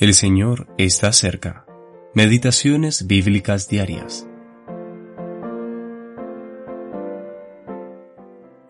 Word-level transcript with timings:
El 0.00 0.14
Señor 0.14 0.72
está 0.78 1.12
cerca. 1.12 1.66
Meditaciones 2.14 3.08
bíblicas 3.08 3.68
diarias. 3.68 4.28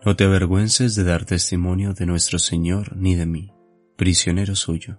No 0.03 0.15
te 0.15 0.23
avergüences 0.23 0.95
de 0.95 1.03
dar 1.03 1.25
testimonio 1.25 1.93
de 1.93 2.07
nuestro 2.07 2.39
Señor 2.39 2.97
ni 2.97 3.13
de 3.13 3.27
mí, 3.27 3.53
prisionero 3.95 4.55
suyo. 4.55 4.97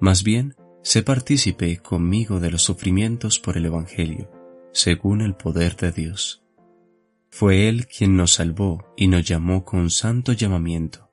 Más 0.00 0.24
bien, 0.24 0.56
sé 0.82 1.04
partícipe 1.04 1.76
conmigo 1.76 2.40
de 2.40 2.50
los 2.50 2.62
sufrimientos 2.62 3.38
por 3.38 3.56
el 3.56 3.66
Evangelio, 3.66 4.32
según 4.72 5.20
el 5.20 5.36
poder 5.36 5.76
de 5.76 5.92
Dios. 5.92 6.42
Fue 7.30 7.68
Él 7.68 7.86
quien 7.86 8.16
nos 8.16 8.32
salvó 8.32 8.92
y 8.96 9.06
nos 9.06 9.24
llamó 9.24 9.64
con 9.64 9.90
santo 9.90 10.32
llamamiento, 10.32 11.12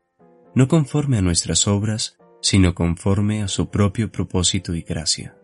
no 0.56 0.68
conforme 0.68 1.20
a 1.20 1.22
nuestras 1.22 1.68
obras, 1.68 2.18
sino 2.46 2.76
conforme 2.76 3.42
a 3.42 3.48
su 3.48 3.72
propio 3.72 4.12
propósito 4.12 4.76
y 4.76 4.84
gracia. 4.84 5.36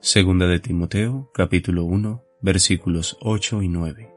Segunda 0.00 0.48
de 0.48 0.58
Timoteo, 0.58 1.30
capítulo 1.32 1.84
1, 1.84 2.24
versículos 2.40 3.16
8 3.20 3.62
y 3.62 3.68
9. 3.68 4.12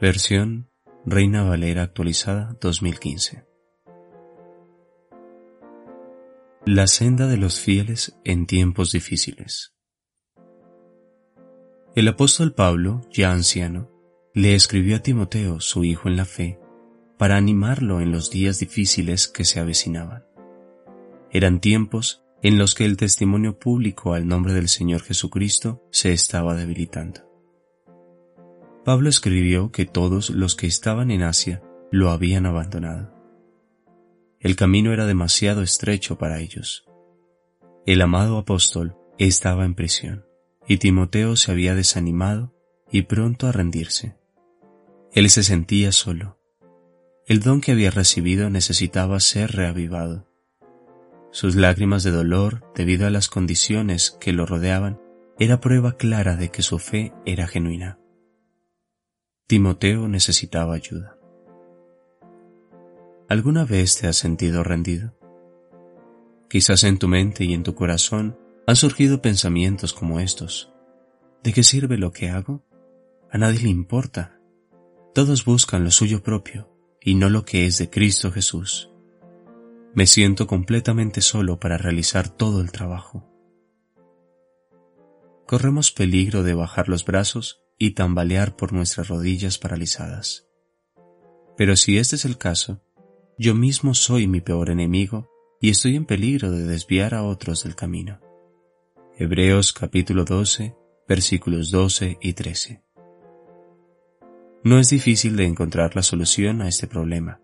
Versión 0.00 0.70
Reina 1.04 1.42
Valera 1.42 1.82
actualizada 1.82 2.56
2015. 2.62 3.44
La 6.64 6.86
senda 6.86 7.26
de 7.26 7.36
los 7.36 7.60
fieles 7.60 8.18
en 8.24 8.46
tiempos 8.46 8.90
difíciles. 8.90 9.74
El 11.94 12.08
apóstol 12.08 12.54
Pablo, 12.54 13.02
ya 13.10 13.32
anciano, 13.32 13.90
le 14.32 14.54
escribió 14.54 14.96
a 14.96 15.00
Timoteo, 15.00 15.60
su 15.60 15.84
hijo 15.84 16.08
en 16.08 16.16
la 16.16 16.24
fe, 16.24 16.58
para 17.18 17.36
animarlo 17.36 18.00
en 18.00 18.12
los 18.12 18.30
días 18.30 18.58
difíciles 18.60 19.28
que 19.28 19.44
se 19.44 19.60
avecinaban. 19.60 20.31
Eran 21.32 21.60
tiempos 21.60 22.22
en 22.42 22.58
los 22.58 22.74
que 22.74 22.84
el 22.84 22.98
testimonio 22.98 23.58
público 23.58 24.12
al 24.12 24.28
nombre 24.28 24.52
del 24.52 24.68
Señor 24.68 25.02
Jesucristo 25.02 25.82
se 25.90 26.12
estaba 26.12 26.54
debilitando. 26.54 27.22
Pablo 28.84 29.08
escribió 29.08 29.72
que 29.72 29.86
todos 29.86 30.28
los 30.28 30.56
que 30.56 30.66
estaban 30.66 31.10
en 31.10 31.22
Asia 31.22 31.62
lo 31.90 32.10
habían 32.10 32.44
abandonado. 32.44 33.14
El 34.40 34.56
camino 34.56 34.92
era 34.92 35.06
demasiado 35.06 35.62
estrecho 35.62 36.18
para 36.18 36.40
ellos. 36.40 36.84
El 37.86 38.02
amado 38.02 38.36
apóstol 38.36 38.96
estaba 39.18 39.64
en 39.64 39.74
prisión 39.74 40.26
y 40.68 40.76
Timoteo 40.76 41.36
se 41.36 41.50
había 41.50 41.74
desanimado 41.74 42.54
y 42.90 43.02
pronto 43.02 43.46
a 43.46 43.52
rendirse. 43.52 44.16
Él 45.12 45.30
se 45.30 45.42
sentía 45.42 45.92
solo. 45.92 46.38
El 47.26 47.40
don 47.40 47.62
que 47.62 47.72
había 47.72 47.90
recibido 47.90 48.50
necesitaba 48.50 49.18
ser 49.20 49.52
reavivado. 49.52 50.31
Sus 51.32 51.56
lágrimas 51.56 52.02
de 52.02 52.10
dolor 52.10 52.62
debido 52.74 53.06
a 53.06 53.10
las 53.10 53.28
condiciones 53.28 54.16
que 54.20 54.34
lo 54.34 54.44
rodeaban 54.44 55.00
era 55.38 55.60
prueba 55.60 55.96
clara 55.96 56.36
de 56.36 56.50
que 56.50 56.60
su 56.60 56.78
fe 56.78 57.14
era 57.24 57.46
genuina. 57.46 57.98
Timoteo 59.46 60.08
necesitaba 60.08 60.74
ayuda. 60.74 61.16
¿Alguna 63.30 63.64
vez 63.64 63.96
te 63.96 64.08
has 64.08 64.16
sentido 64.16 64.62
rendido? 64.62 65.16
Quizás 66.50 66.84
en 66.84 66.98
tu 66.98 67.08
mente 67.08 67.44
y 67.44 67.54
en 67.54 67.62
tu 67.62 67.74
corazón 67.74 68.38
han 68.66 68.76
surgido 68.76 69.22
pensamientos 69.22 69.94
como 69.94 70.20
estos. 70.20 70.70
¿De 71.42 71.54
qué 71.54 71.62
sirve 71.62 71.96
lo 71.96 72.12
que 72.12 72.28
hago? 72.28 72.62
A 73.30 73.38
nadie 73.38 73.62
le 73.62 73.70
importa. 73.70 74.38
Todos 75.14 75.46
buscan 75.46 75.82
lo 75.82 75.90
suyo 75.90 76.22
propio 76.22 76.68
y 77.00 77.14
no 77.14 77.30
lo 77.30 77.46
que 77.46 77.64
es 77.64 77.78
de 77.78 77.88
Cristo 77.88 78.30
Jesús. 78.30 78.91
Me 79.94 80.06
siento 80.06 80.46
completamente 80.46 81.20
solo 81.20 81.60
para 81.60 81.76
realizar 81.76 82.30
todo 82.30 82.62
el 82.62 82.72
trabajo. 82.72 83.28
Corremos 85.46 85.92
peligro 85.92 86.42
de 86.42 86.54
bajar 86.54 86.88
los 86.88 87.04
brazos 87.04 87.62
y 87.76 87.90
tambalear 87.90 88.56
por 88.56 88.72
nuestras 88.72 89.08
rodillas 89.08 89.58
paralizadas. 89.58 90.48
Pero 91.58 91.76
si 91.76 91.98
este 91.98 92.16
es 92.16 92.24
el 92.24 92.38
caso, 92.38 92.80
yo 93.36 93.54
mismo 93.54 93.92
soy 93.92 94.26
mi 94.26 94.40
peor 94.40 94.70
enemigo 94.70 95.28
y 95.60 95.68
estoy 95.68 95.96
en 95.96 96.06
peligro 96.06 96.50
de 96.50 96.64
desviar 96.64 97.12
a 97.12 97.22
otros 97.22 97.64
del 97.64 97.74
camino. 97.74 98.18
Hebreos 99.18 99.74
capítulo 99.74 100.24
12, 100.24 100.74
versículos 101.06 101.70
12 101.70 102.16
y 102.22 102.32
13. 102.32 102.82
No 104.64 104.78
es 104.78 104.88
difícil 104.88 105.36
de 105.36 105.44
encontrar 105.44 105.94
la 105.96 106.02
solución 106.02 106.62
a 106.62 106.68
este 106.68 106.86
problema 106.86 107.41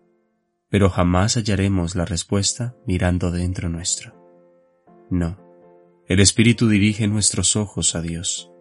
pero 0.69 0.89
jamás 0.89 1.35
hallaremos 1.35 1.95
la 1.95 2.05
respuesta 2.05 2.75
mirando 2.85 3.31
dentro 3.31 3.69
nuestro. 3.69 4.13
No, 5.09 5.37
el 6.07 6.19
Espíritu 6.19 6.69
dirige 6.69 7.07
nuestros 7.07 7.55
ojos 7.55 7.95
a 7.95 8.01
Dios. 8.01 8.51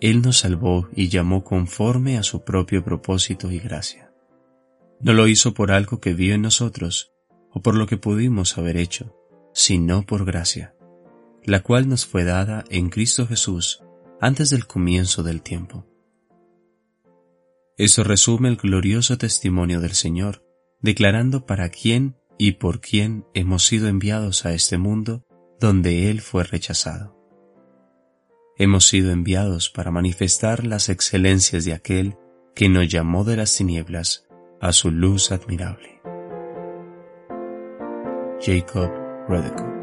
Él 0.00 0.22
nos 0.22 0.38
salvó 0.38 0.88
y 0.96 1.08
llamó 1.08 1.44
conforme 1.44 2.18
a 2.18 2.22
su 2.22 2.42
propio 2.44 2.82
propósito 2.82 3.50
y 3.50 3.58
gracia. 3.58 4.12
No 5.00 5.12
lo 5.12 5.28
hizo 5.28 5.54
por 5.54 5.70
algo 5.70 6.00
que 6.00 6.14
vio 6.14 6.34
en 6.34 6.42
nosotros 6.42 7.12
o 7.52 7.60
por 7.60 7.76
lo 7.76 7.86
que 7.86 7.98
pudimos 7.98 8.56
haber 8.56 8.76
hecho, 8.76 9.14
sino 9.52 10.04
por 10.04 10.24
gracia, 10.24 10.74
la 11.44 11.62
cual 11.62 11.88
nos 11.88 12.06
fue 12.06 12.24
dada 12.24 12.64
en 12.70 12.88
Cristo 12.88 13.26
Jesús 13.26 13.82
antes 14.20 14.50
del 14.50 14.66
comienzo 14.66 15.22
del 15.22 15.42
tiempo. 15.42 15.86
Eso 17.76 18.04
resume 18.04 18.48
el 18.48 18.56
glorioso 18.56 19.18
testimonio 19.18 19.80
del 19.80 19.92
Señor 19.92 20.42
declarando 20.82 21.46
para 21.46 21.70
quién 21.70 22.16
y 22.38 22.52
por 22.52 22.80
quién 22.80 23.24
hemos 23.34 23.64
sido 23.64 23.88
enviados 23.88 24.44
a 24.44 24.52
este 24.52 24.78
mundo 24.78 25.24
donde 25.60 26.10
Él 26.10 26.20
fue 26.20 26.44
rechazado. 26.44 27.16
Hemos 28.58 28.86
sido 28.86 29.12
enviados 29.12 29.70
para 29.70 29.90
manifestar 29.90 30.66
las 30.66 30.88
excelencias 30.88 31.64
de 31.64 31.72
aquel 31.72 32.16
que 32.54 32.68
nos 32.68 32.88
llamó 32.88 33.24
de 33.24 33.36
las 33.36 33.56
tinieblas 33.56 34.26
a 34.60 34.72
su 34.72 34.90
luz 34.90 35.32
admirable. 35.32 36.00
Jacob 38.40 38.90
Rodeco 39.28 39.81